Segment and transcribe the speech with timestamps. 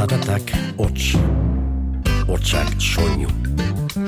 [0.00, 0.48] Zaratak
[0.80, 1.12] hots,
[2.24, 3.28] hotsak soinu,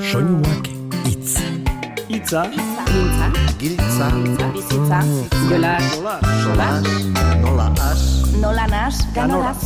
[0.01, 0.65] soinuak
[1.05, 1.35] itz.
[2.09, 3.27] Itza, Mintza,
[3.61, 4.07] Giltza,
[4.55, 5.01] bizitza,
[5.51, 5.91] jolas,
[6.41, 6.87] solas,
[7.43, 8.01] nola as,
[8.41, 9.61] nola nas, ganoraz.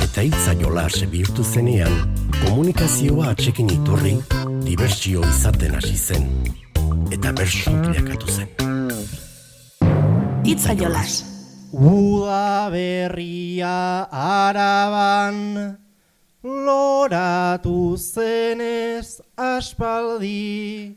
[0.00, 1.92] Eta itza jolas bihurtu zenean,
[2.46, 4.14] komunikazioa atxekin iturri,
[4.64, 6.24] dibertsio izaten hasi zen.
[7.12, 8.48] Eta bersu bilakatu zen.
[10.48, 11.31] Itza jolas.
[11.72, 15.78] Uda berria araban
[16.44, 20.92] loratu zenez aspaldi.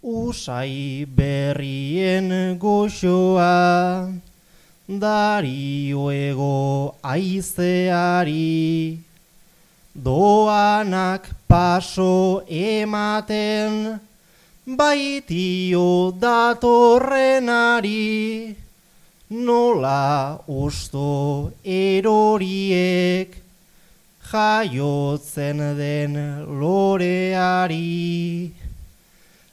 [0.00, 4.14] Usai berrien goxoa
[4.86, 6.54] darioego
[7.02, 8.94] aizeari.
[9.90, 13.98] Doanak paso ematen
[14.70, 17.90] baitio datorrenari
[19.30, 23.30] Nola usto eroriek
[24.26, 26.18] jaiotzen den
[26.58, 28.50] loreari.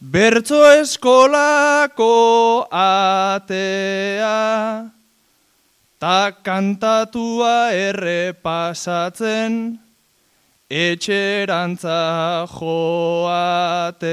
[0.00, 4.32] bertso eskolako atea.
[6.02, 9.78] Ta kantatua errepasatzen,
[10.66, 14.10] etxerantza joatea.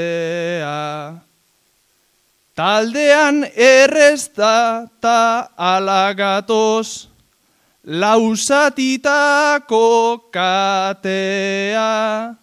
[2.54, 7.10] Taldean errezta ta alagatoz,
[7.90, 9.82] lausatitako
[10.30, 12.38] katea.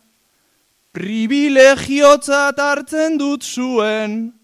[0.90, 4.34] Privilegiotzat hartzen dut zuen,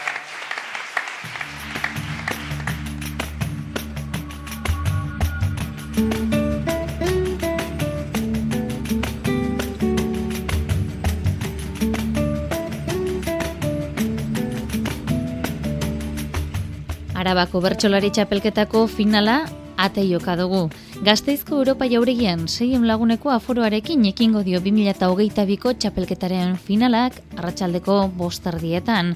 [17.25, 19.40] Arabako bertsolari txapelketako finala
[19.81, 20.68] ate joka dugu.
[21.02, 29.16] Gazteizko Europa jauregian seien laguneko aforoarekin ekingo dio 2008ko txapelketaren finalak arratsaldeko bostardietan.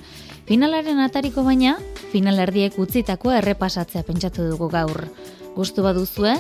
[0.50, 1.76] Finalaren atariko baina,
[2.10, 5.06] finalerdiek utzitako errepasatzea pentsatu dugu gaur.
[5.54, 6.34] Gustu baduzue,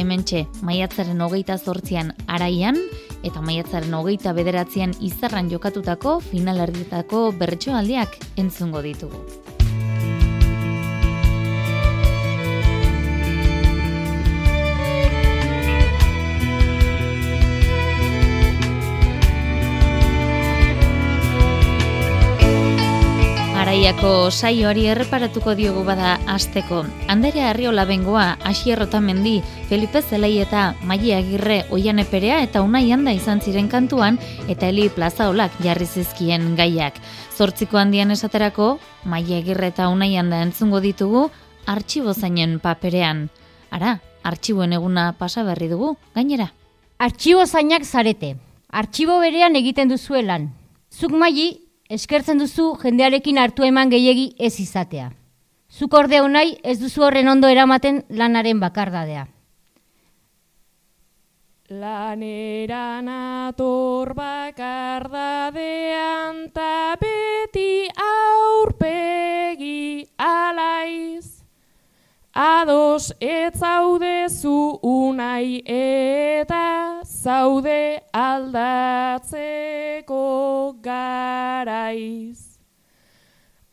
[0.00, 2.80] hementxe maiatzaren hogeita zortzian araian,
[3.20, 9.20] eta maiatzaren hogeita bederatzean izarran jokatutako finalerdietako bertsoaldiak entzungo ditugu.
[23.70, 26.80] Araiako saioari erreparatuko diogu bada asteko.
[27.06, 33.14] Andrea Arriola bengoa, Asier Otamendi, Felipe Zelei eta Maia Agirre Oiane Perea eta Unai Handa
[33.14, 34.18] izan ziren kantuan
[34.50, 36.98] eta Eli Plazaolak jarri zizkien gaiak.
[37.38, 41.28] Zortziko handian esaterako, Maia Agirre eta Unai Handa entzungo ditugu
[41.62, 43.28] artxibo zainen paperean.
[43.70, 46.50] Ara, artxiboen eguna pasa berri dugu, gainera.
[46.98, 48.34] Artxibo zainak zarete.
[48.66, 50.50] Artxibo berean egiten duzuelan.
[50.90, 55.10] Zuk maili eskertzen duzu jendearekin hartu eman gehiegi ez izatea.
[55.70, 59.26] Zuk ordea nahi ez duzu horren ondo eramaten lanaren bakardadea.
[61.70, 71.42] Lanera nator bakardadean ta beti aurpegi alaiz.
[72.34, 74.26] Ados ez zaude
[74.82, 79.69] unai eta zaude aldatzeko
[81.60, 82.58] garaiz.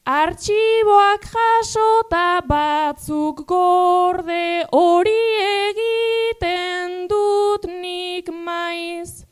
[0.05, 9.25] Artxiboak jasota batzuk gorde hori egiten dut nik maiz.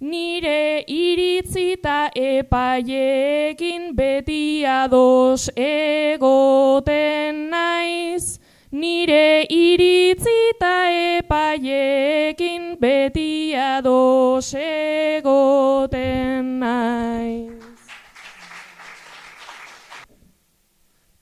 [0.00, 8.38] Nire iritzita epaiekin beti ados egoten naiz.
[8.72, 10.74] Nire iritzita
[11.16, 17.55] epaiekin beti ados egoten naiz.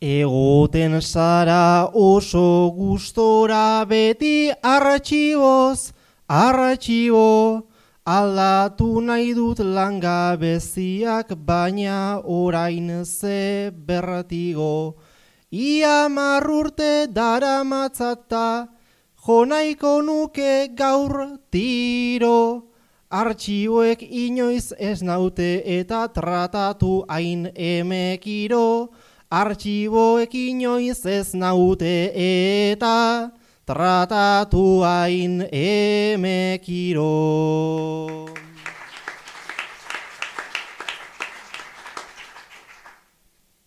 [0.05, 5.95] Egoten zara oso gustora beti arratxiboz,
[6.29, 7.65] arratxibo,
[8.05, 14.97] aldatu nahi dut langabeziak baina orain ze berratigo.
[15.51, 18.69] Ia marrurte dara matzata,
[19.25, 22.69] jonaiko nuke gaur tiro.
[23.09, 28.91] Artxiboek inoiz ez naute eta tratatu hain emekiro.
[29.35, 33.35] Artxiboekin inoiz ez naute eta
[33.67, 37.11] tratatu hain emekiro.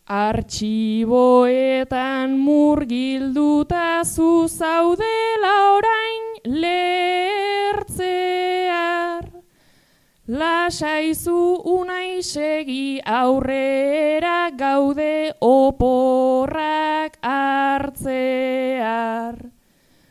[0.08, 6.24] Artxiboetan murgilduta zu zaudela orain
[6.64, 8.27] lertzear.
[10.28, 17.96] Lasaizu unai segi aurrera gaude oporrak hartzear.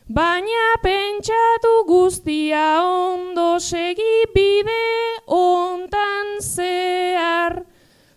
[0.09, 7.61] Baina pentsatu guztia ondo segi bide ontan zehar.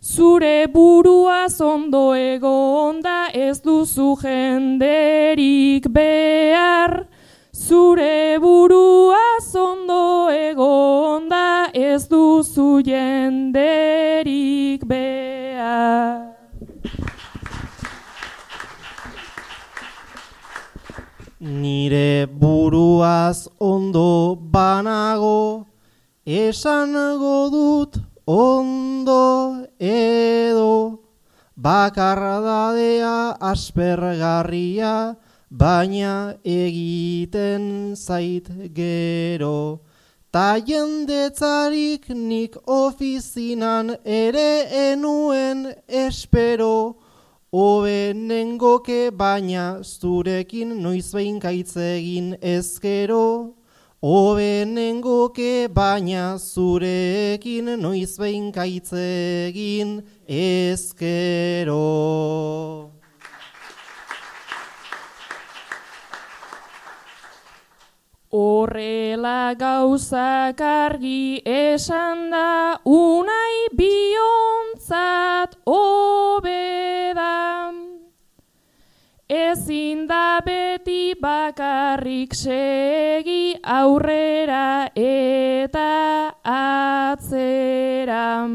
[0.01, 7.05] Zure buruaz ondo egonda ez duzu jenderik behar.
[7.53, 11.40] Zure buruaz ondo egonda
[11.91, 16.31] ez duzu jenderik behar.
[21.41, 25.67] Nire buruaz ondo banago,
[26.27, 27.97] esango dut
[28.27, 31.01] ondo edo,
[31.57, 35.17] bakardadea aspergarria,
[35.51, 38.47] baina egiten zait
[38.77, 39.90] gero.
[40.33, 46.97] Ta jendetzarik nik ofizinan ere enuen espero,
[47.53, 51.41] Obe nengoke baina zurekin noiz behin
[51.97, 53.57] egin ezkero.
[54.01, 54.65] Obe
[55.75, 58.53] baina zurekin noiz behin
[59.49, 61.81] egin ezkero.
[68.31, 77.35] Horrela gauzak argi esan da unai biontzat obeda.
[79.27, 88.47] Ezin da beti bakarrik segi aurrera eta atzera.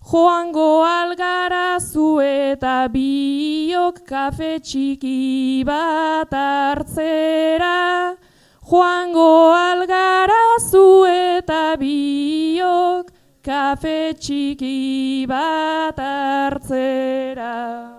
[0.00, 8.16] Joango algara zu eta biok kafe txiki bat hartzera.
[8.64, 13.12] Joango algara zu eta biok
[13.44, 17.95] kafe txiki bat hartzera.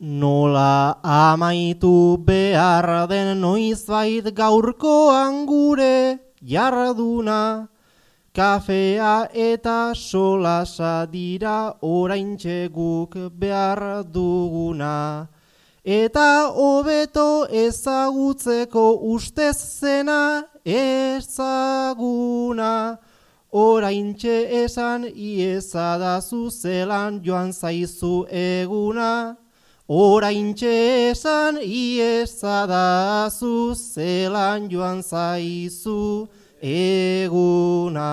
[0.00, 7.68] Nola amaitu behar den noizbait gaurkoan gure jarduna,
[8.34, 15.28] kafea eta solasa dira oraintxe guk behar duguna.
[15.84, 21.38] Eta hobeto ezagutzeko ustez zena ezaguna,
[23.52, 29.43] oraintxe esan iezadazu zelan joan zaizu eguna.
[29.86, 36.26] Oraintxe esan iezadazu zelan joan zaizu
[36.64, 38.06] eguna.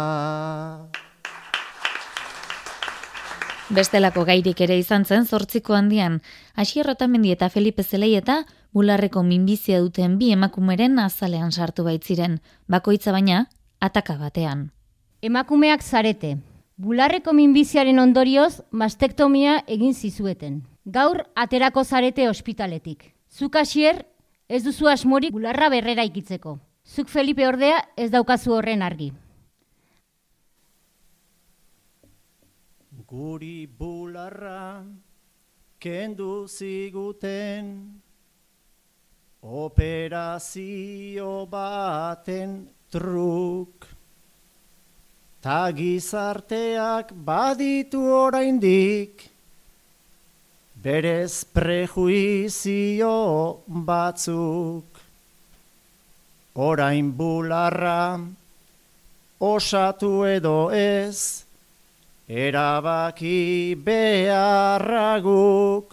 [3.72, 6.20] Bestelako gairik ere izan zen zortziko handian,
[6.56, 13.14] Asier Rotamendi eta Felipe Zelei eta bularreko minbizia duten bi emakumeren azalean sartu baitziren, bakoitza
[13.16, 13.46] baina,
[13.80, 14.74] ataka batean.
[15.22, 16.36] Emakumeak zarete.
[16.76, 20.71] Bularreko minbiziaren ondorioz, mastektomia egin zizueten.
[20.86, 23.14] Gaur aterako zarete ospitaletik.
[23.30, 24.06] Zuk asier,
[24.50, 26.58] ez duzu asmorik bularra berrera ikitzeko.
[26.84, 29.12] Zuk Felipe ordea ez daukazu horren argi.
[33.06, 34.84] Guri bularra
[35.78, 38.02] kendu ziguten
[39.42, 43.86] operazio baten truk.
[45.42, 49.31] Ta gizarteak baditu oraindik
[50.84, 53.16] berez prejuizio
[53.68, 54.86] batzuk.
[56.56, 58.20] Orain bularra
[59.40, 61.46] osatu edo ez,
[62.28, 65.86] erabaki beharraguk.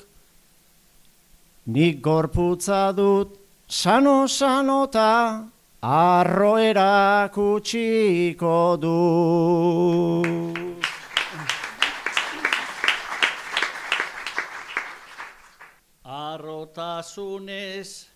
[1.67, 5.45] Nik gorputza dut sano-sanota,
[5.83, 10.68] arro erakutsiko du.
[16.59, 18.11] Arrotasunez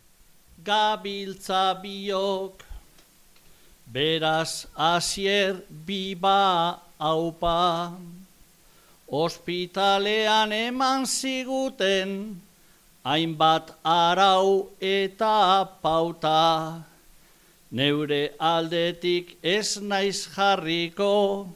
[0.64, 2.64] gabiltza biok,
[3.86, 7.94] beraz asier biba haupa.
[9.06, 12.40] Hospitalean eman ziguten,
[13.04, 16.82] hainbat arau eta pauta.
[17.70, 21.46] Neure aldetik ez naiz jarriko,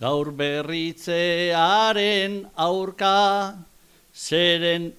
[0.00, 3.58] gaur berritzearen aurka,
[4.14, 4.92] zeren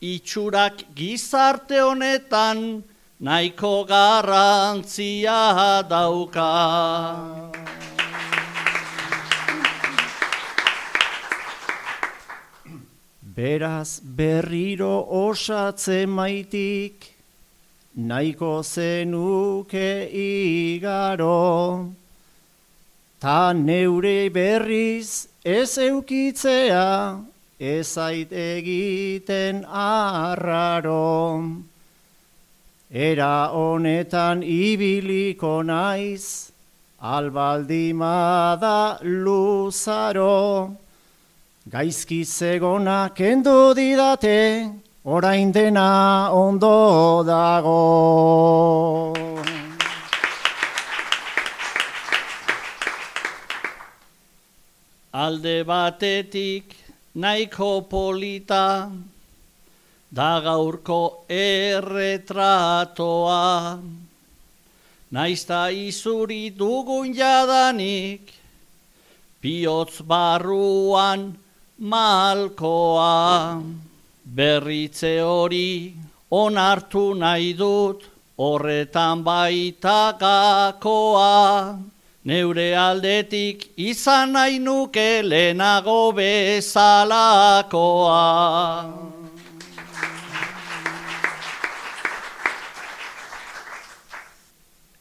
[0.00, 2.82] itxurak gizarte honetan
[3.20, 6.52] nahiko garrantzia dauka.
[13.36, 17.12] Beraz berriro osatze maitik,
[17.96, 21.92] nahiko zenuke igaro,
[23.20, 27.20] ta neure berriz ez eukitzea,
[27.58, 31.62] ez ait egiten arraro.
[32.90, 36.52] Era honetan ibiliko naiz,
[37.00, 40.76] albaldimada luzaro.
[41.68, 44.72] Gaizki zegona kendu didate,
[45.04, 49.14] orain dena ondo dago.
[55.12, 56.85] Alde batetik
[57.16, 58.92] nahiko polita,
[60.12, 62.22] da gaurko erretratoa.
[65.10, 68.32] Naizta izuri dugun jadanik,
[69.40, 71.36] bihotz barruan
[71.78, 73.62] malkoa.
[74.26, 75.94] Berritze hori
[76.30, 78.02] onartu nahi dut,
[78.36, 81.95] horretan baita gakoa.
[82.26, 87.30] Neure aldetik izan nahi nuke lehenago bezalakoa.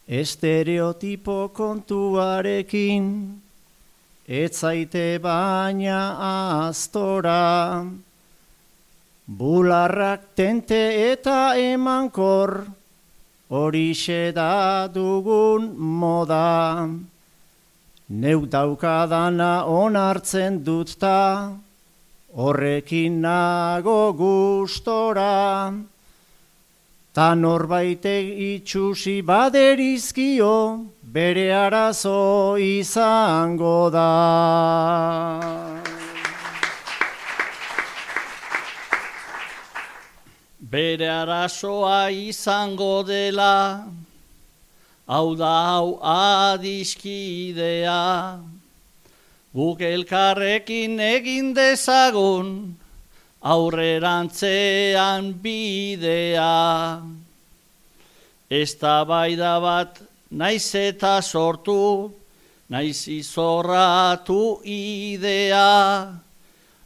[0.07, 3.09] Estereotipo kontuarekin,
[4.29, 5.97] ez zaite baina
[6.67, 7.81] astora.
[9.25, 12.69] Bularrak tente eta emankor,
[13.49, 17.14] horixe da dugun moda.
[18.07, 21.57] Neu daukadana onartzen dut ta,
[22.37, 25.73] horrekin nago gustora.
[27.15, 34.11] Ta norbaitek itxusi baderizkio, bere arazo izango da.
[40.59, 43.81] Bere arazoa izango dela,
[45.07, 48.01] hau da hau adiskidea.
[49.55, 52.75] Guk elkarrekin egin dezagun,
[53.41, 57.01] aurrerantzean bidea.
[58.49, 62.11] Ez da bat naiz eta sortu,
[62.69, 66.11] naiz izorratu idea.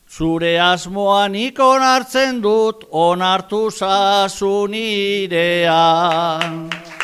[0.10, 6.99] Zure asmoan ikon hartzen dut, onartu zasun irea.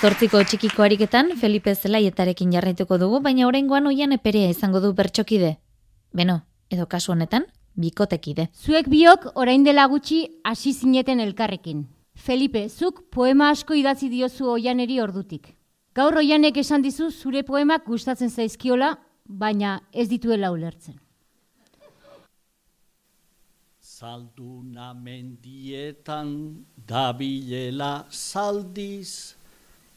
[0.00, 5.50] Zortziko txikiko ariketan, Felipe Zelaietarekin jarraituko dugu, baina oraingoan oian eperea izango du bertxokide.
[6.16, 6.38] Beno,
[6.72, 7.42] edo kasu honetan,
[7.76, 8.46] bikotekide.
[8.56, 11.82] Zuek biok orain dela gutxi hasi zineten elkarrekin.
[12.16, 15.50] Felipe, zuk poema asko idatzi diozu oianeri ordutik.
[15.92, 18.94] Gaur oianek esan dizu zure poemak gustatzen zaizkiola,
[19.28, 20.96] baina ez dituela ulertzen.
[23.84, 26.32] Zalduna mendietan
[26.88, 29.36] dabilela zaldiz,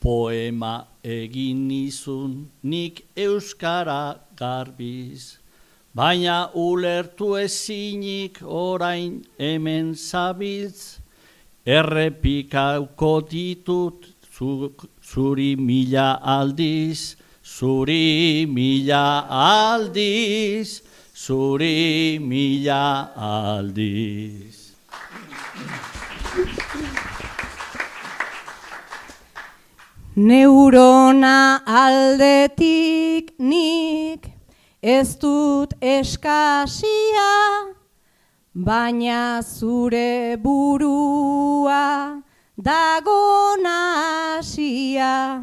[0.03, 2.33] poema egin nizun
[2.63, 4.03] nik euskara
[4.35, 5.37] garbiz.
[5.95, 10.97] baina ulertu ezinik orain hemen zabiltz,
[11.65, 14.09] errepikauko ditut
[15.11, 17.15] zuri mila aldiz,
[17.55, 20.81] zuri mila aldiz,
[21.13, 24.62] zuri mila aldiz.
[30.15, 34.27] Neurona aldetik nik
[34.79, 37.31] ez dut eskasia,
[38.53, 42.21] baina zure burua
[42.55, 45.41] dago nasia.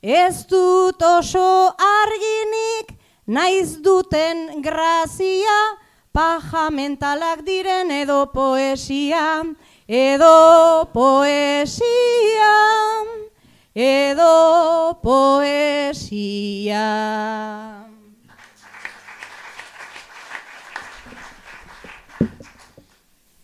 [0.00, 2.96] Ez dut oso arginik
[3.26, 5.76] naiz duten grazia,
[6.14, 9.44] paja mentalak diren edo poesia,
[9.84, 12.56] edo poesia,
[13.78, 16.82] edo poesia.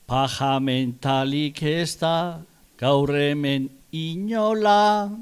[0.06, 2.42] Paja mentalik ez da
[2.76, 5.14] gaur hemen inola,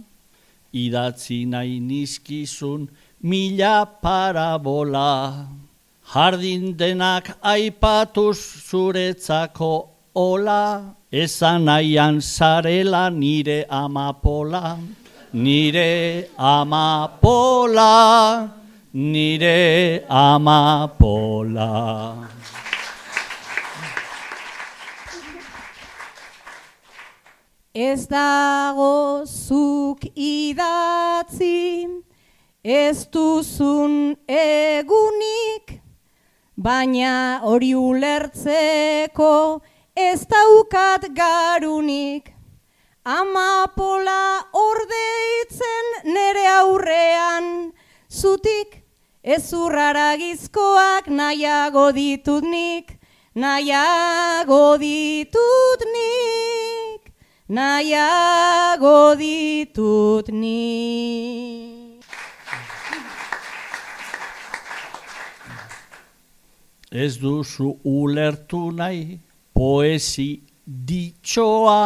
[0.73, 2.88] idatzi nahi nizkizun
[3.21, 5.47] mila parabola.
[6.12, 9.75] Jardin denak aipatuz zuretzako
[10.14, 14.78] ola, ezan nahian zarela nire amapola,
[15.32, 17.90] nire amapola,
[18.92, 21.72] nire amapola.
[27.74, 31.88] Ez dago zuk idatzi,
[32.62, 35.80] ez duzun egunik,
[36.54, 39.62] baina hori ulertzeko
[39.96, 42.31] ez daukat garunik.
[43.04, 47.73] Amapola ordeitzen nere aurrean,
[48.09, 48.78] zutik
[49.23, 52.99] ez urrara gizkoak nahiago ditut nik,
[53.35, 56.42] nahiago ditut nik
[57.53, 61.79] nahiago ditut ni.
[66.92, 69.18] Ez duzu ulertu nahi
[69.53, 70.31] poesi
[70.66, 71.83] ditxoa,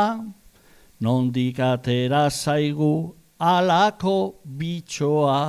[1.06, 2.94] nondik atera zaigu
[3.52, 4.18] alako
[4.58, 5.42] bitxoa.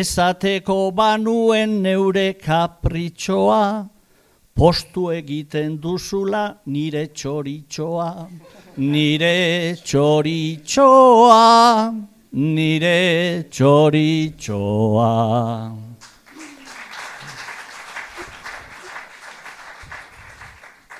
[0.00, 3.64] Ezateko banuen neure kapritxoa,
[4.56, 8.10] postu egiten duzula nire txoritxoa
[8.76, 11.40] nire txoritxoa,
[12.32, 15.12] nire txoritxoa.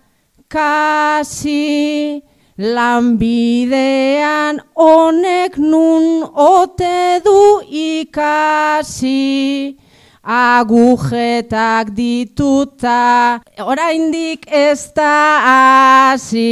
[0.49, 2.25] kasi
[2.61, 6.05] lanbidean honek nun
[6.37, 9.21] ote du ikasi
[10.23, 16.51] agujetak dituta, oraindik ez da hasi.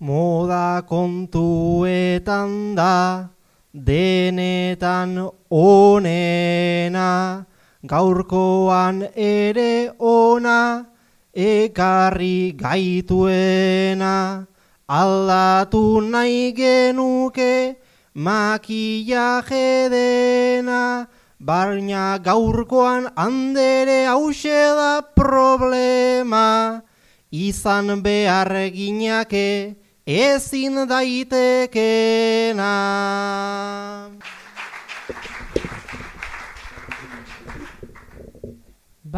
[0.00, 3.28] Moda kontuetan da,
[3.74, 7.44] denetan onena,
[7.88, 10.86] gaurkoan ere ona,
[11.34, 14.46] ekarri gaituena,
[14.88, 17.76] aldatu nahi genuke
[18.14, 21.06] makillaje dena.
[21.40, 26.82] Baina gaurkoan handere hause da problema,
[27.30, 32.74] izan behar ginake ezin daitekena.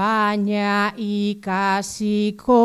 [0.01, 2.65] Baina ikasiko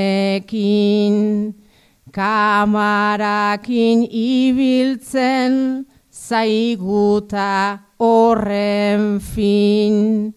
[2.18, 7.54] kamarakin ibiltzen zaiguta
[8.00, 10.34] horren fin.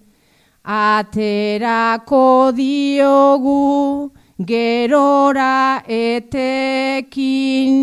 [0.67, 4.13] Aterako diogu
[4.45, 7.75] gerora etekin,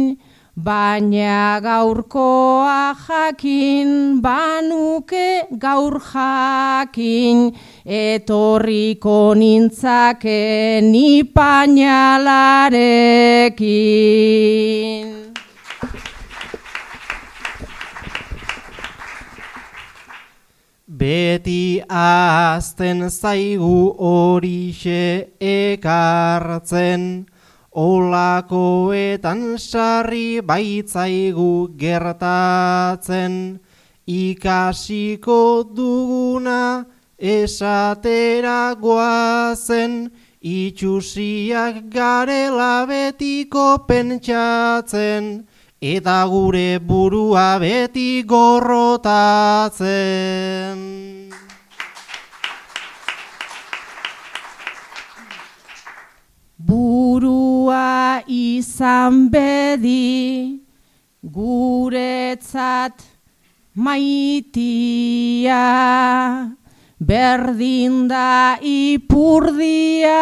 [0.56, 7.52] baina gaurkoa jakin, banuke gaur jakin,
[7.86, 12.56] etorriko nintzake ni pañalarekin.
[20.88, 27.26] Beti azten zaigu horixe ekartzen,
[27.76, 33.60] olakoetan sarri baitzaigu gertatzen,
[34.08, 36.86] ikasiko duguna
[37.20, 40.12] esatera goazen,
[40.42, 45.46] itxusiak garela betiko pentsatzen,
[45.82, 51.15] eta gure burua beti gorrotatzen.
[56.76, 60.60] Burua izan bedi
[61.36, 63.00] guretzat
[63.80, 65.62] maitia,
[67.00, 70.20] berdin da ipurdia,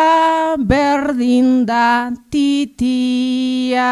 [0.62, 3.90] berdin da titia.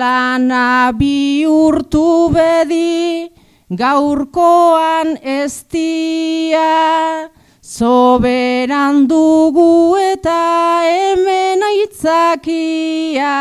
[0.00, 3.28] Lana bihurtu bedi
[3.68, 6.72] gaurkoan estia,
[7.66, 13.34] soberan dugu eta hemen aitzakia,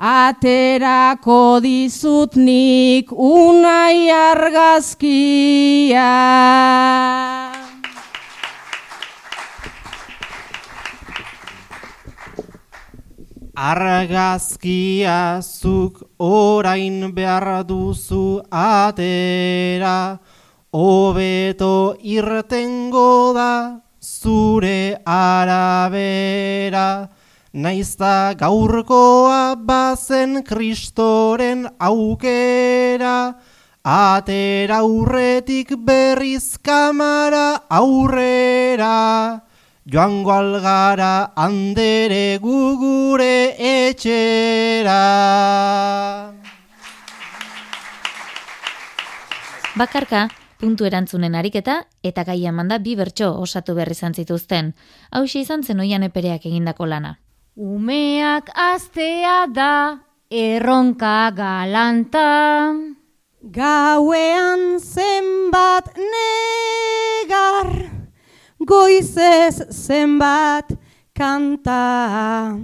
[0.00, 6.08] aterako dizut nik unai argazkia.
[13.52, 20.16] Argazkia zuk orain behar duzu atera,
[20.70, 27.08] hobeto irtengo da zure arabera,
[27.52, 33.34] naizta gaurkoa bazen kristoren aukera,
[33.84, 39.40] atera aurretik berriz kamara aurrera,
[39.86, 45.02] joango algara andere gugure etxera.
[49.78, 50.28] Bakarka,
[50.58, 54.74] puntu erantzunen ariketa eta gai manda bi bertso osatu berri izan zituzten.
[55.10, 57.18] Hau izan zen oian epereak egindako lana.
[57.56, 59.98] Umeak astea da
[60.30, 62.74] erronka galanta.
[63.40, 67.70] Gauean zenbat negar,
[68.58, 70.74] goizez zenbat
[71.14, 72.58] kanta.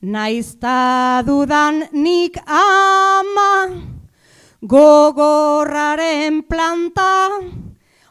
[0.00, 3.97] Naizta dudan nik ama,
[4.60, 7.30] gogorraren planta,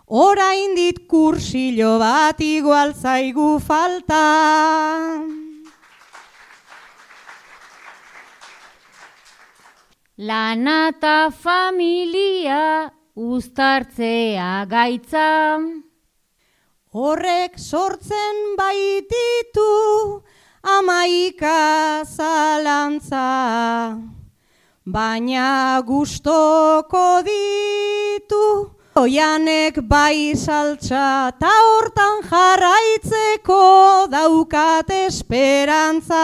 [0.08, 4.24] orain dit kursilo bat igual zaigu falta.
[10.18, 15.60] Lanata familia uztartzea gaitza.
[16.98, 20.24] Horrek sortzen baititu
[20.64, 23.28] amaika zalantza,
[24.88, 28.44] baina gustoko ditu
[28.98, 36.24] oianek bai saltza, ta hortan jarraitzeko daukat esperantza.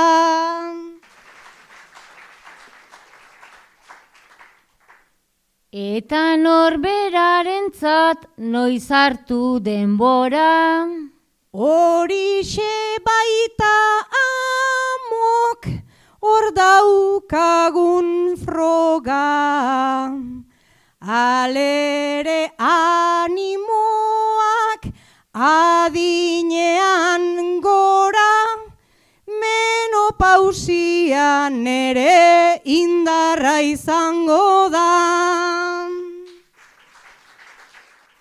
[5.73, 10.85] Eta norberarentzat noiz hartu denbora.
[11.53, 12.73] Horixe
[13.05, 13.75] baita
[14.25, 15.67] amok,
[16.23, 19.27] hor daukagun froga.
[21.03, 23.67] Alere animoak
[25.35, 27.25] adinean
[27.65, 28.35] gora,
[29.43, 34.91] menopausia nere indarra izango da.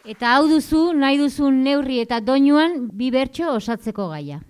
[0.02, 4.42] Eta hau duzu, nahi duzun neurri eta doinuan bi bertso osatzeko gaia.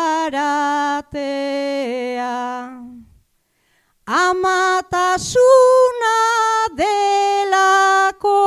[4.08, 5.38] Amatasuna
[6.74, 8.40] delako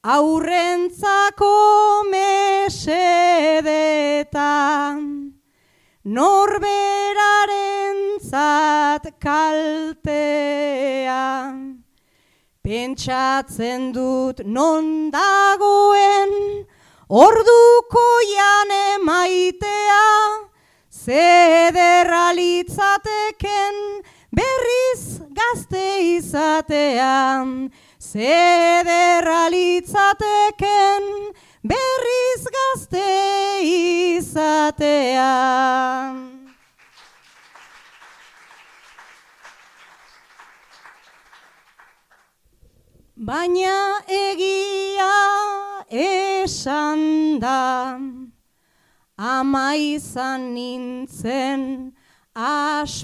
[0.05, 1.55] Aurrentzako
[2.13, 3.33] mesedetan
[6.05, 7.38] Norberaren
[8.31, 9.55] zat kaltea.
[12.63, 16.33] Pentsatzen dut non dagoen.
[17.09, 20.09] Orduko jane maitea
[20.91, 23.77] Zederra litzateken.
[24.31, 25.87] Berriz gazte
[26.17, 31.05] izatean Zederra litzateken.
[31.65, 33.09] Berriz gazte
[34.19, 34.99] izatean
[43.19, 45.11] Baina egia
[45.91, 47.99] esan da
[49.19, 51.95] Ama izan nintzen
[52.35, 53.03] aspaldi.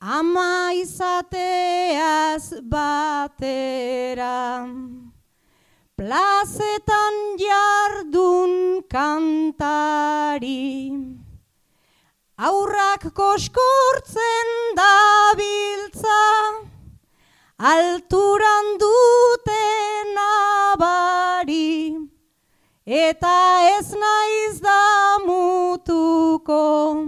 [0.00, 4.64] Ama izateaz batera
[5.98, 10.72] Plazetan jardun kantari.
[12.38, 16.65] Aurrak koskortzen dabiltza
[17.58, 19.64] alturan dute
[20.12, 21.96] nabari,
[22.84, 23.36] eta
[23.78, 27.00] ez naiz da mutuko,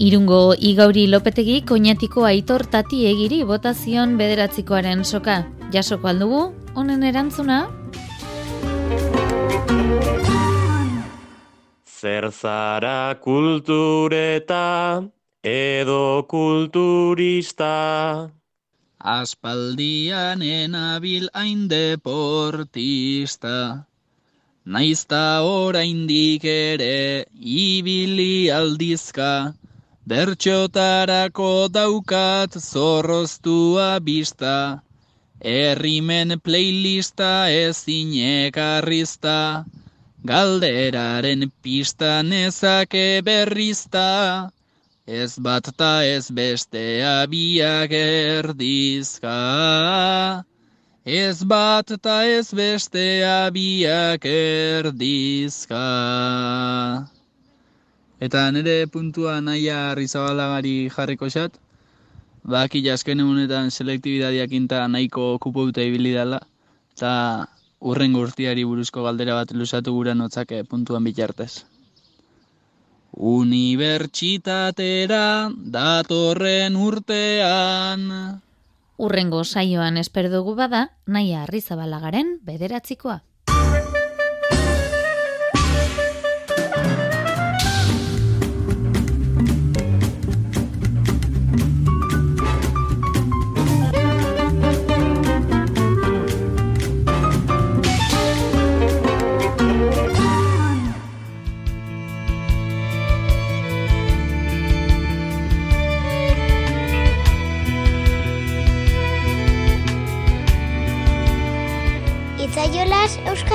[0.00, 5.44] Irungo Igauri Lopetegi koinatiko aitor tati egiri botazion bederatzikoaren soka.
[5.70, 7.68] Jasoko aldugu, honen erantzuna?
[12.00, 15.04] Zer zara kultureta
[15.44, 17.72] edo kulturista?
[19.14, 23.84] Aspaldian enabil hain deportista.
[24.64, 29.52] Naizta oraindik ere ibili aldizka,
[30.08, 34.80] bertxotarako daukat zorroztua bista,
[35.40, 39.66] errimen playlista ezin ekarrizta,
[40.24, 44.50] galderaren pista nezake berrizta,
[45.06, 49.38] ez bat ta ez bestea biak erdizka.
[51.04, 55.86] Ez bat ta ez bestea biak erdizka.
[58.20, 61.56] Eta nire puntua naia rizabalagari jarriko xat,
[62.44, 66.40] baki jasken egunetan selektibidadiak inta nahiko kupo dute ibili dela,
[66.92, 67.48] eta
[67.80, 71.64] urren gurtiari buruzko galdera bat lusatu gura notzake puntuan bitartez.
[73.12, 78.00] Unibertsitatera datorren urtean.
[79.00, 83.22] Urrengo saioan esperdugu bada, naia arrizabalagaren bederatzikoa.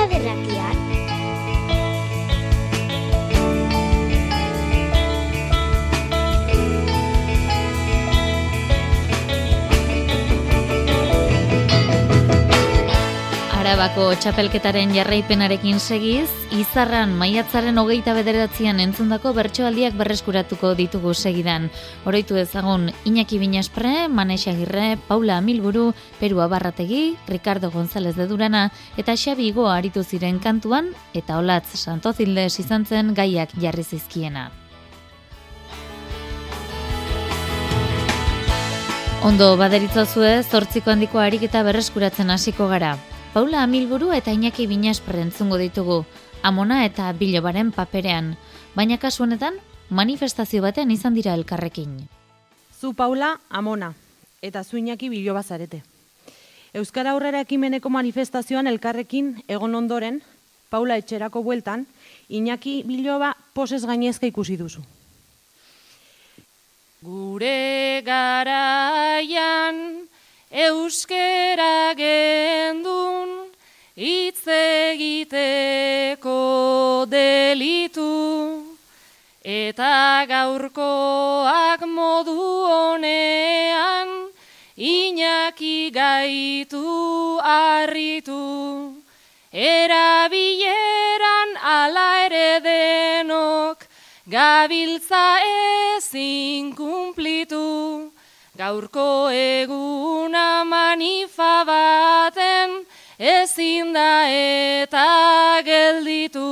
[0.08, 0.45] de guerra.
[13.76, 21.66] Arabako txapelketaren jarraipenarekin segiz, izarran maiatzaren hogeita bederatzean entzundako bertsoaldiak berreskuratuko ditugu segidan.
[22.08, 29.12] Oroitu ezagun Iñaki Binaspre, Manexa Agirre, Paula Amilburu, Peru Abarrategi, Ricardo González de Durana eta
[29.12, 34.46] Xabi Igo aritu ziren kantuan eta Olatz Santozildes izan zen gaiak jarri zizkiena.
[39.20, 42.94] Ondo baderitzozue, zortziko handiko ariketa berreskuratzen hasiko gara.
[43.36, 46.06] Paula Amilburu eta Iñaki Binaspre entzungo ditugu,
[46.40, 48.30] amona eta bilobaren paperean.
[48.72, 49.58] Baina kasu honetan,
[49.90, 52.08] manifestazio batean izan dira elkarrekin.
[52.80, 53.92] Zu Paula Amona
[54.40, 55.82] eta zu Iñaki biloba zarete.
[56.72, 60.22] Euskara aurrera ekimeneko manifestazioan elkarrekin egon ondoren,
[60.70, 61.84] Paula etxerako bueltan,
[62.32, 64.80] Iñaki biloba poses gainezka ikusi duzu.
[67.04, 69.76] Gure garaian
[70.56, 73.52] euskera gendun
[73.94, 76.36] hitz egiteko
[77.12, 78.12] delitu
[79.44, 82.38] eta gaurkoak modu
[82.72, 84.08] honean
[84.76, 86.84] inaki gaitu
[87.44, 88.40] arritu
[89.52, 93.84] erabileran ala ere denok
[94.28, 95.26] gabiltza
[95.96, 98.10] ezin kumplitu,
[98.56, 102.86] gaurko eguna manifa baten
[103.18, 106.46] ezin da eta gelditu.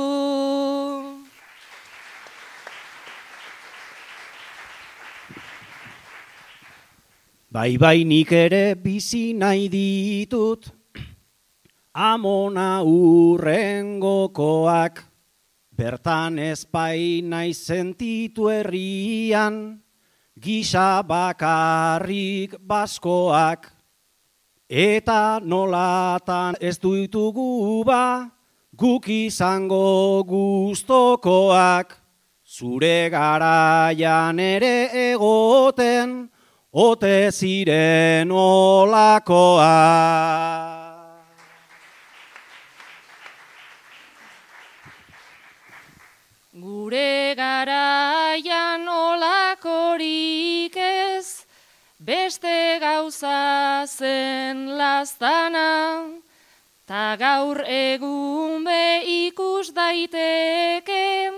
[7.49, 10.69] Bai bai nik ere bizi nahi ditut,
[11.93, 13.95] amona urrengokoak,
[15.75, 19.84] Bertan ezpai nahi sentitu herrian,
[20.35, 23.71] gisa bakarrik baskoak,
[24.69, 28.27] eta nolatan ez duitugu ba,
[28.75, 31.95] guk izango guztokoak,
[32.43, 36.29] zure garaian ere egoten,
[36.71, 39.63] ote ziren olakoak.
[46.55, 48.54] Gure garaian
[49.95, 51.45] olakorik ez,
[51.99, 56.03] beste gauza zen lastana,
[56.85, 61.31] ta gaur egun be ikus daiteke,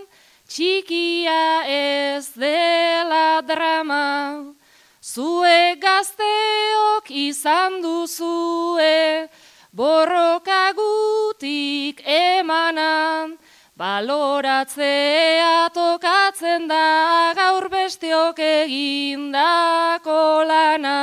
[0.47, 4.53] txikia ez dela drama,
[5.01, 9.29] zue gazteok izan duzue,
[9.71, 13.37] borrokagutik emanan,
[13.77, 20.93] Baloratzea tokatzen da gaur bestiok egindako lana.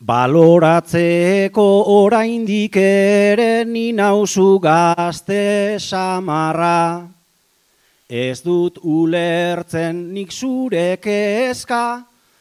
[0.00, 7.04] Baloratzeko oraindik ere ni nauzu gazte samarra.
[8.08, 11.84] Ez dut ulertzen nik zure kezka,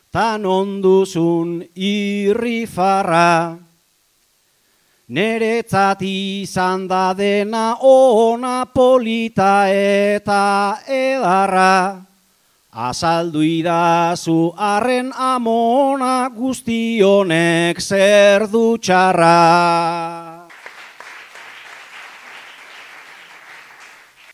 [0.07, 3.59] tan onduzun irrifarra.
[5.09, 11.99] Neretzat izan da dena ona polita eta edarra.
[12.71, 20.47] Azaldu idazu arren amona guztionek zer dutxarra.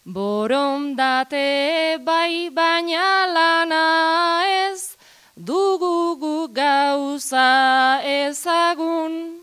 [0.05, 4.95] Borondate bai baina lana ez,
[5.35, 9.38] dugu gauza ezagun.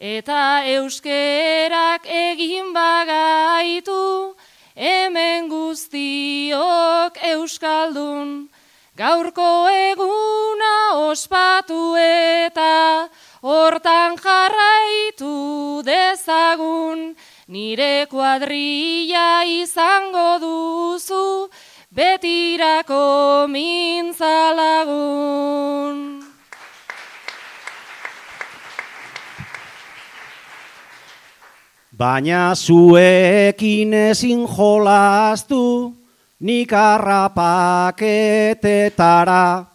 [0.00, 4.32] Eta euskerak egin bagaitu,
[4.72, 8.48] hemen guztiok euskaldun.
[8.96, 13.12] Gaurko eguna ospatu eta
[13.44, 17.12] hortan jarraitu dezagun.
[17.48, 21.50] Nire kuadrilla izango duzu,
[21.92, 26.19] betirako mintzalagun.
[32.00, 35.92] Baina zuekin ezin jolaztu,
[36.40, 39.68] nik harrapaketetara,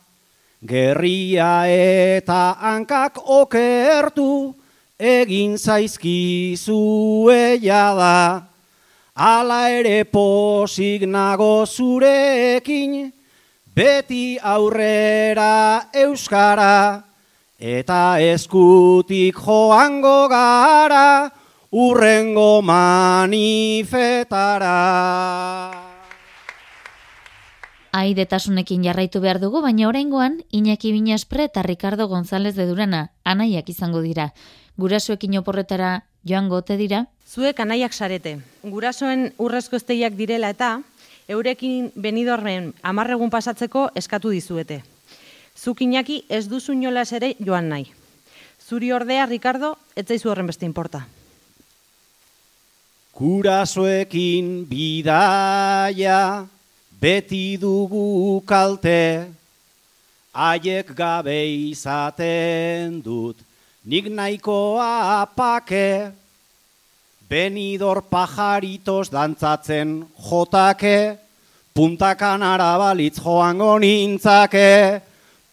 [0.65, 4.57] gerria eta hankak okertu,
[4.97, 8.49] egin zaizkizue jada.
[9.13, 13.13] Ala ere posik nago zurekin,
[13.69, 17.05] beti aurrera euskara,
[17.61, 21.45] eta eskutik joango gara,
[21.76, 23.36] urrengo manifetara.
[27.91, 33.99] Aidetasunekin jarraitu behar dugu, baina oraingoan Iñaki Binaspre eta Ricardo González de Durana anaiak izango
[33.99, 34.34] dira.
[34.78, 37.07] Gurasoekin oporretara joan gote dira?
[37.28, 38.39] Zuek anaiak sarete.
[38.63, 40.82] Gurasoen urrezko esteiak direla eta
[41.28, 44.84] eurekin benidorren amarregun pasatzeko eskatu dizuete.
[45.59, 47.91] Zuk Iñaki ez duzu inolas ere joan nahi.
[48.63, 51.07] Zuri ordea, Ricardo, ez zaizu horren beste inporta.
[53.16, 56.43] Gurasoekin bidaia
[56.99, 59.32] beti dugu kalte,
[60.36, 61.38] haiek gabe
[61.72, 63.39] izaten dut,
[63.88, 66.11] nik nahikoa apake,
[67.30, 71.16] benidor pajaritos dantzatzen jotake,
[71.72, 74.99] puntakan arabalitz joango nintzake,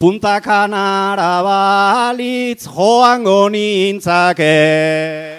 [0.02, 5.31] puntakan arabalitz joango nintzake.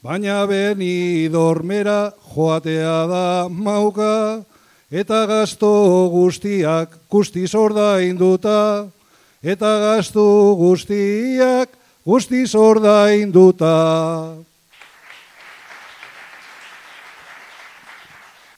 [0.00, 4.48] baina beni dormera joatea da mauka,
[4.90, 8.88] eta gasto guztiak guztiz ordainduta,
[9.44, 11.68] eta gastu guztiak
[12.08, 14.48] guztiz ordainduta.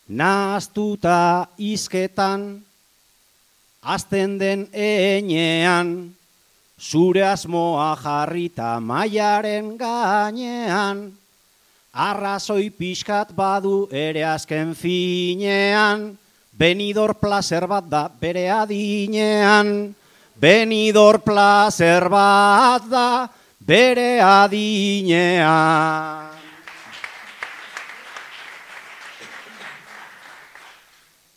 [0.09, 2.63] Naztuta izketan,
[3.83, 6.15] azten den enean,
[6.79, 11.13] zure asmoa jarrita maiaren gainean,
[11.95, 16.19] arrazoi pixkat badu ere azken finean,
[16.51, 19.95] benidor placer bat da bere adinean,
[20.35, 23.29] benidor placer bat da
[23.61, 26.32] bere adinean.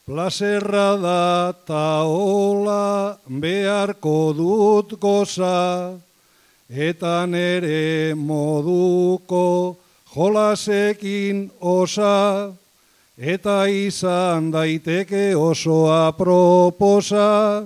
[0.05, 5.97] Plazerra da ta hola beharko dut goza,
[6.69, 9.77] eta nere moduko
[10.13, 12.53] jolasekin osa,
[13.17, 17.65] eta izan daiteke oso aproposa,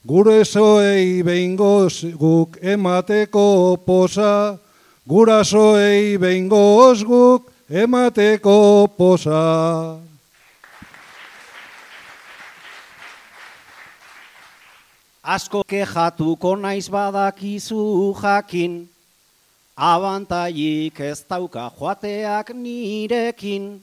[0.00, 4.56] gure zoei behingoz guk emateko posa,
[5.04, 10.05] gurasoei behingoz guk emateko posa.
[15.26, 18.86] Asko kejatuko naiz badakizu jakin,
[19.74, 23.82] abantaiik ez dauka joateak nirekin,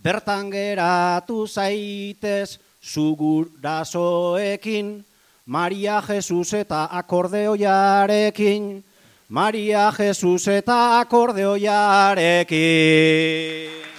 [0.00, 5.04] bertan geratu zaitez zugurasoekin,
[5.44, 8.80] Maria Jesus eta akordeoiarekin,
[9.28, 13.91] Maria Jesus eta akordeoiarekin.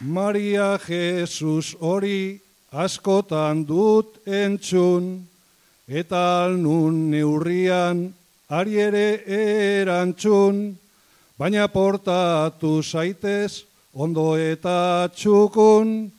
[0.00, 2.38] Maria Jesus hori
[2.70, 5.26] askotan dut entzun,
[5.88, 8.14] eta alnun neurrian
[8.48, 10.76] ari ere erantzun,
[11.36, 16.12] baina portatu zaitez ondo eta txukun,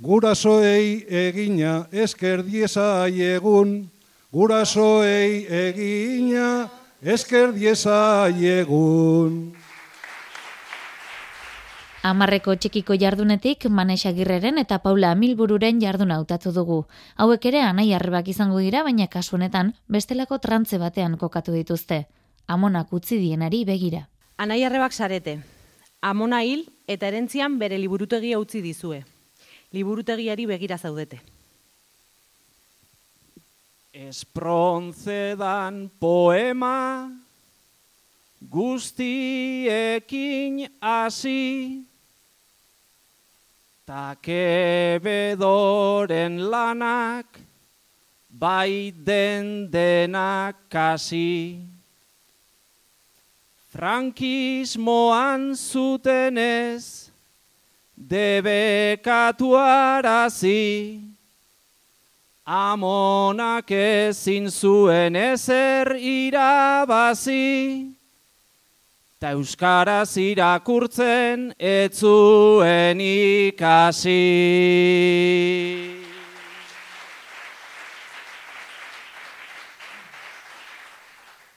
[0.00, 3.90] gurasoei egina esker egun,
[4.32, 6.70] gurasoei egina
[7.04, 9.61] esker egun.
[12.02, 16.80] Amarreko txikiko jardunetik Manexa Girreren eta Paula Milbururen jarduna hautatu dugu.
[17.14, 22.06] Hauek ere anai arrebak izango dira, baina kasu honetan bestelako trantze batean kokatu dituzte.
[22.50, 24.08] Amonak utzi dienari begira.
[24.36, 25.38] Anai arrebak sarete.
[26.02, 29.04] Amona hil eta erentzian bere liburutegia utzi dizue.
[29.70, 31.22] Liburutegiari begira zaudete.
[33.94, 37.12] Esprontzedan poema
[38.50, 40.02] guztiekin
[40.80, 41.91] hasi
[43.82, 47.26] Takebedoren lanak,
[48.30, 51.58] bai den denak kasi.
[53.74, 57.10] Frankismoan zutenez,
[57.98, 61.02] debekatu arazi.
[62.46, 68.01] Amonak ezin zuen ezer irabazi
[69.22, 74.18] eta euskaraz irakurtzen etzuen ikasi.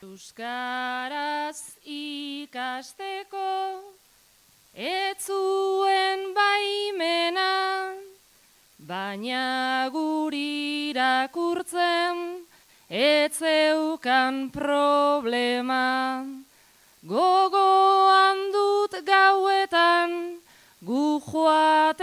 [0.05, 1.57] Euskaraz
[1.89, 3.49] ikasteko
[4.77, 7.49] etzuen baimena,
[8.77, 12.45] baina guri irakurtzen
[12.93, 16.44] etzeukan problema.
[17.05, 20.41] Gogoan dut gauetan,
[20.81, 22.01] joatearena,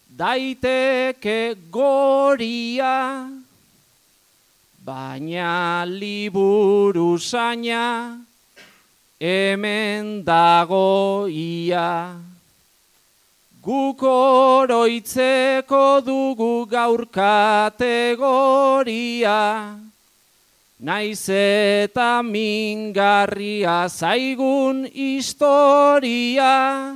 [0.08, 3.28] daiteke goria,
[4.82, 8.24] baina liburu zaina,
[9.20, 12.16] hemen dagoia.
[13.60, 18.16] Guk oroitzeko dugu gaur kategoria,
[20.78, 26.94] Naiz eta mingarria zaigun historia,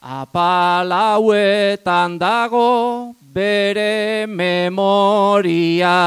[0.00, 6.00] apalauetan dago bere memoria.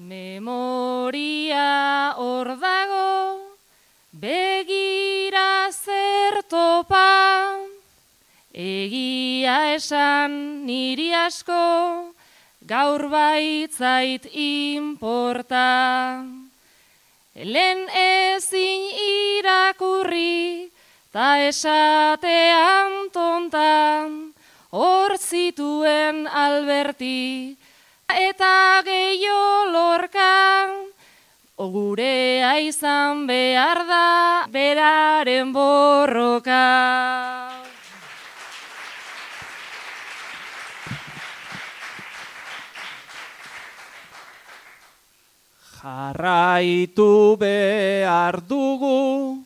[0.00, 1.68] Memoria
[2.16, 3.52] hor dago,
[4.16, 7.73] begira zer topa,
[8.54, 12.14] Egia esan niri asko,
[12.62, 16.22] gaur baitzait inporta.
[17.34, 20.70] Lehen ezin irakurri,
[21.10, 24.30] ta esatean tontan,
[24.70, 27.56] hor zituen alberti,
[28.06, 30.94] eta gehiago lorkan,
[31.54, 37.43] Ogurea izan behar da, beraren borroka.
[45.84, 49.44] Jarraitu behar dugu,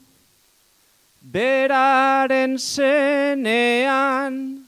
[1.19, 4.63] beraren zenean,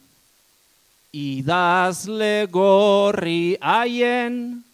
[1.15, 4.67] idazle gorri haien,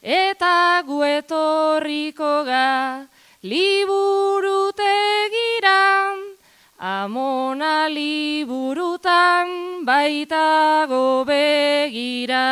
[0.00, 3.06] eta guetorriko ga,
[3.42, 4.35] liburutegiran,
[7.06, 12.46] amona liburutan baitago begira.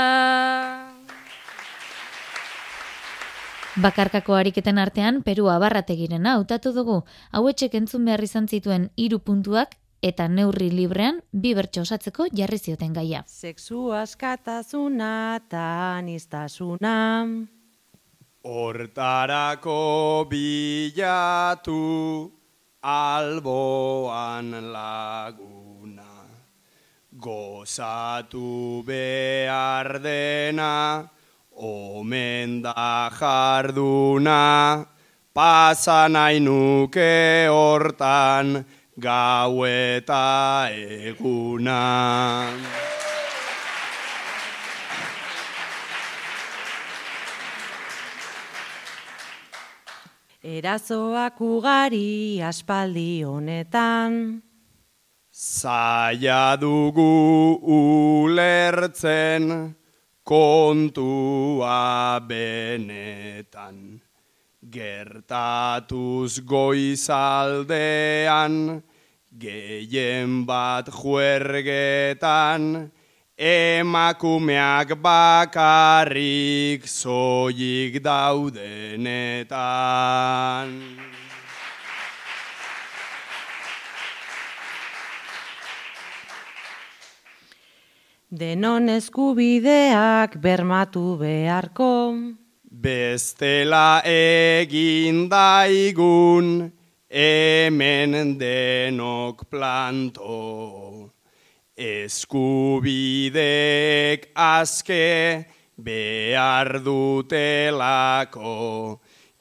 [3.75, 7.01] Bakarkako ariketen artean Peru abarrategirena hautatu dugu.
[7.35, 9.75] Hauetxek entzun behar izan zituen hiru puntuak
[10.05, 13.25] eta neurri librean bi bertso osatzeko jarri zioten gaia.
[13.27, 15.67] Sexu askatasuna eta
[15.99, 16.95] anistasuna.
[18.45, 19.83] Hortarako
[20.31, 22.44] bilatu
[22.85, 26.05] alboan laguna.
[27.17, 31.09] Gozatu behar dena,
[31.57, 34.85] omen da jarduna,
[35.33, 38.67] pasa nahi nuke hortan
[39.01, 41.81] gau eta eguna.
[50.45, 54.45] Erazoak ugari aspaldi honetan.
[55.33, 59.73] Zaila dugu ulertzen
[60.23, 64.05] kontua benetan.
[64.69, 68.53] Gertatuz goizaldean,
[69.33, 72.93] gehien bat juergetan,
[73.39, 79.51] emakumeak bakarrik zoik daudenetan.
[88.35, 92.15] Denon eskubideak bermatu beharko.
[92.67, 96.73] Bestela egin daigun,
[97.07, 100.84] hemen denok planto.
[101.75, 103.43] Eskubidek
[104.39, 105.45] azke
[105.75, 108.53] behar dutelako,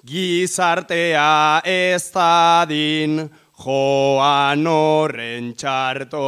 [0.02, 6.26] gizartea ez dadin joan horren txarto.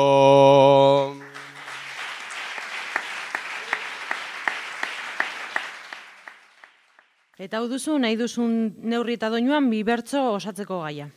[7.35, 11.09] Eta hau duzu, nahi duzun neurri eta doinuan bi bertso osatzeko gaia.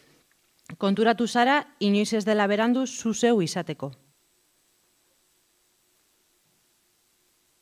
[0.81, 4.08] Konturatu zara, inoiz ez dela berandu zuzeu izateko.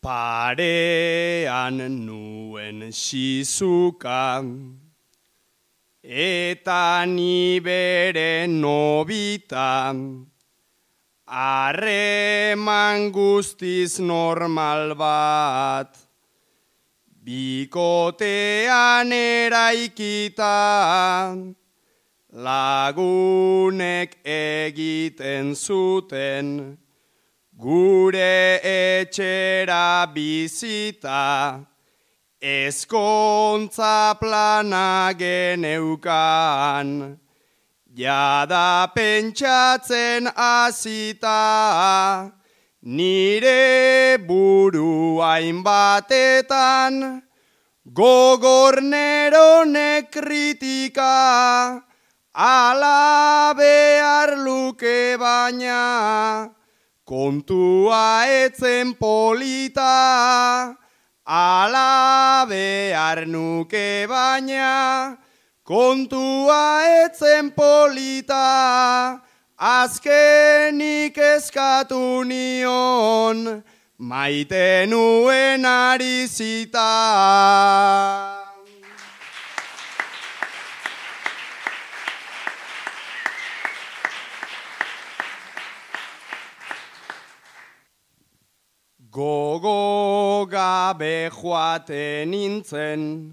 [0.07, 4.38] Parean nuen sizuka
[6.00, 9.90] eta ni bere nobita.
[11.26, 15.98] Harreman guztiz normal bat.
[17.26, 20.54] Bikotean eraikita.
[22.30, 26.78] Lagunek egiten zuten
[27.59, 31.64] gure etxera bizita
[32.40, 37.18] eskontza plana geneukan.
[37.94, 42.32] Jada pentsatzen azita
[42.82, 47.22] nire buru hainbatetan.
[47.88, 51.82] Gogorneronek kritika
[52.34, 56.55] ala behar luke baina
[57.07, 60.74] kontua etzen polita
[61.24, 65.16] ala behar nuke baina.
[65.62, 69.20] Kontua etzen polita
[69.59, 73.62] azkenik eskatu nion,
[73.98, 76.26] maite nuen ari
[89.16, 93.32] Gogo gabe joaten nintzen,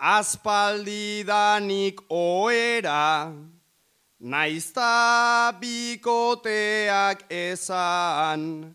[0.00, 3.36] aspaldidanik oera,
[4.32, 8.72] naizta bikoteak esan,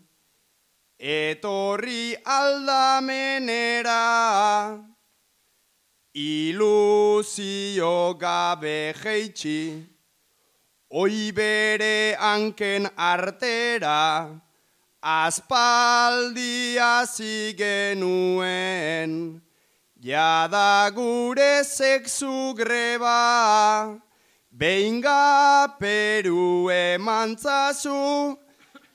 [1.00, 4.06] etorri aldamenera,
[6.14, 9.82] iluzio gabe jeitsi,
[10.94, 14.45] oi bere anken artera,
[15.06, 18.50] aspaldia zigenuen,
[20.02, 24.02] jada gure sexu greba,
[24.50, 28.36] Benga peru emantzazu,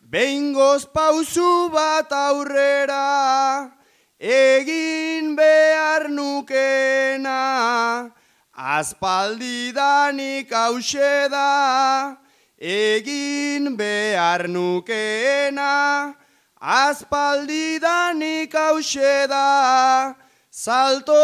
[0.10, 3.72] bengoz pauzu bat aurrera,
[4.20, 8.12] egin behar nukena,
[8.52, 12.18] aspaldidanik hause da,
[12.62, 16.14] egin behar nukena,
[16.62, 20.16] aspaldidanik hause da,
[20.52, 21.18] salto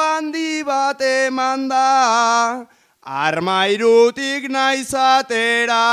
[0.00, 2.64] handi bat eman da,
[3.04, 5.84] armairutik naizatera.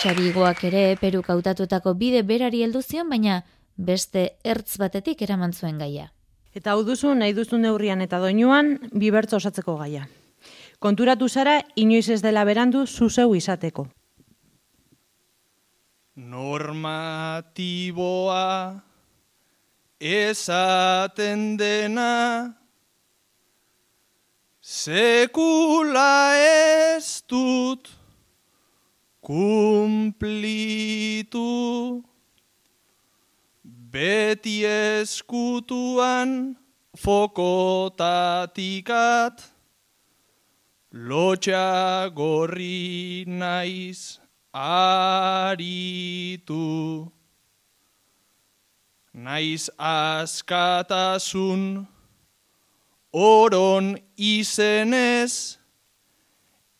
[0.00, 3.42] Xarigoak ere peruk hautatutako bide berari heldu zion, baina
[3.76, 6.10] beste ertz batetik eraman zuen gaia.
[6.54, 10.08] Eta hau duzu, nahi duzu neurrian eta doinuan, bi bertso osatzeko gaia.
[10.80, 13.86] Konturatu zara, inoiz ez dela berandu zuzeu izateko.
[16.16, 17.20] Normatiboa
[20.00, 22.56] esaten dena
[24.60, 27.88] sekula ez dut
[29.20, 30.40] kumplitu
[33.92, 36.56] beti eskutuan
[36.94, 38.06] fokotatikat
[40.92, 44.18] lotxa gorri naiz
[44.54, 45.78] aritu.
[49.12, 51.62] Naiz askatasun
[53.12, 55.58] oron izenez,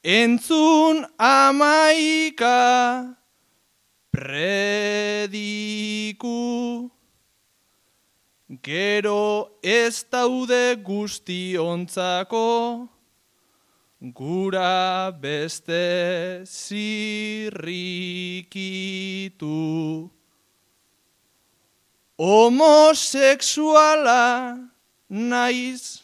[0.05, 2.57] entzun amaika
[4.15, 5.01] prediku,
[8.51, 12.88] gero ez daude guztiontzako,
[14.03, 17.61] gura beste zirrikitu.
[22.18, 24.59] Homosexuala
[25.09, 26.03] naiz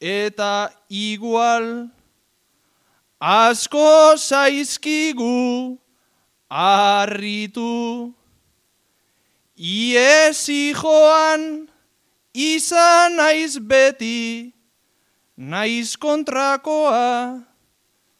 [0.00, 1.92] eta igual
[3.20, 5.76] asko zaizkigu
[6.50, 8.14] arritu
[9.56, 11.68] iesi joan
[12.34, 14.52] izan naiz beti,
[15.36, 17.44] naiz kontrakoa,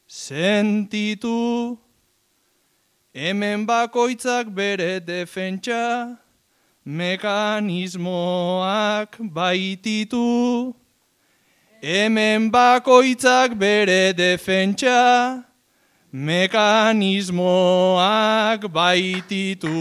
[0.07, 1.79] sentitu,
[3.15, 6.19] hemen bakoitzak bere defentsa,
[6.85, 7.97] mekanismoak
[9.19, 10.75] baititu,
[11.81, 15.45] hemen bakoitzak bere defentsa,
[16.13, 17.33] mekanismoak
[18.69, 19.73] baititu.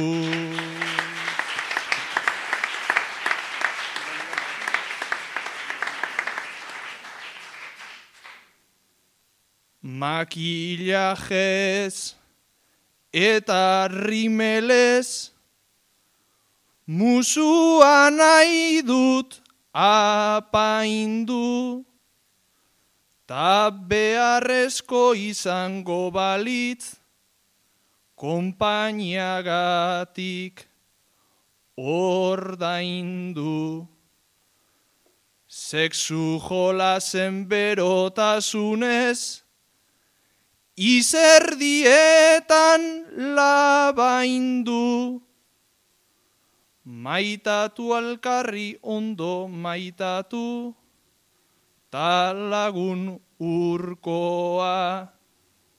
[10.01, 11.95] Makillajez
[13.13, 15.29] eta rimelez,
[16.87, 19.41] musua nahi dut
[19.73, 21.85] apaindu,
[23.27, 26.95] ta beharrezko izango balitz,
[28.15, 30.67] kompainiagatik
[31.77, 33.87] ordaindu.
[35.51, 39.40] Sexu jolazen berotasunez,
[40.81, 42.81] izerdietan
[43.37, 45.21] labaindu.
[46.89, 50.73] Maitatu alkarri ondo maitatu,
[51.93, 55.05] ta lagun urkoa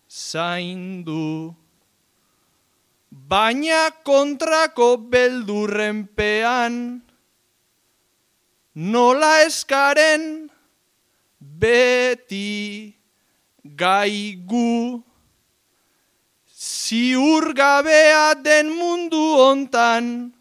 [0.07, 1.50] zaindu.
[3.11, 7.03] Baina kontrako beldurrenpean,
[8.74, 10.48] nola eskaren
[11.42, 13.01] beti
[13.64, 15.02] gaigu.
[16.46, 20.32] Ziur gabea den mundu hontan,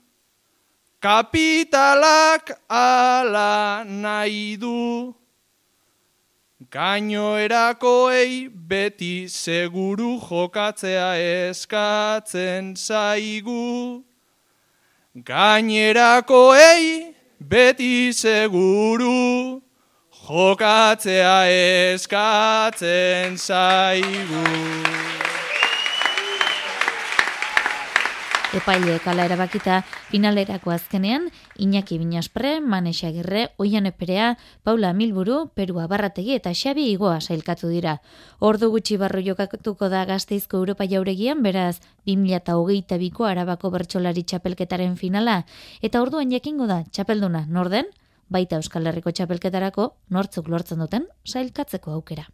[1.02, 5.16] kapitalak ala nahi du.
[6.72, 14.04] Gainoerakoei beti seguru jokatzea eskatzen zaigu.
[15.16, 19.62] Gainerakoei beti seguru
[20.28, 21.48] jokatzea
[21.94, 24.46] eskatzen zaigu.
[28.52, 29.78] Epaile kala erabakita
[30.10, 37.22] finalerako azkenean, Iñaki Binaspre, Manex Agirre, Oian Eperea, Paula Milburu, Perua Barrategi eta Xabi Igoa
[37.22, 38.02] sailkatu dira.
[38.40, 45.46] Ordu gutxi barru jokatuko da gazteizko Europa jauregian, beraz 2008ko arabako bertsolari txapelketaren finala,
[45.82, 47.88] eta orduan jakingo da txapelduna norden,
[48.32, 52.30] baita Euskal Herriko txapelketarako nortzuk lortzen duten sailkatzeko aukera.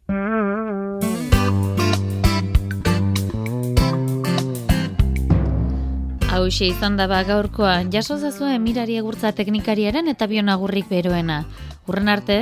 [6.38, 11.46] Hau izan da ba gaurkoa, jaso zazue mirari egurtza teknikariaren eta bionagurrik beroena.
[11.90, 12.38] Urren arte,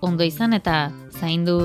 [0.00, 1.58] ondo izan eta zaindu.